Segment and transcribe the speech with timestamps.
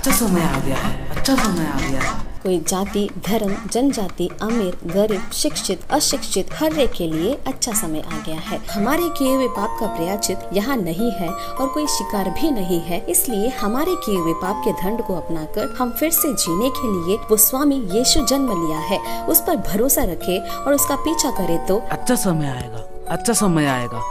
[0.00, 4.76] अच्छा समय आ गया है अच्छा समय आ गया है। कोई जाति धर्म जनजाति अमीर
[4.92, 9.48] गरीब शिक्षित अशिक्षित हर एक के लिए अच्छा समय आ गया है। हमारे किए हुए
[9.56, 14.16] पाप का प्रयाचित यहाँ नहीं है और कोई शिकार भी नहीं है इसलिए हमारे किए
[14.18, 18.24] हुए पाप के दंड को अपनाकर हम फिर से जीने के लिए वो स्वामी यीशु
[18.26, 22.86] जन्म लिया है। उस पर भरोसा रखे और उसका पीछा करे तो अच्छा समय आएगा
[23.08, 24.02] अच्छा समय आएगा।